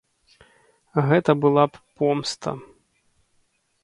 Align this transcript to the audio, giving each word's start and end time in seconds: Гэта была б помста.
Гэта 1.09 1.31
была 1.43 1.65
б 1.75 1.81
помста. 1.99 2.51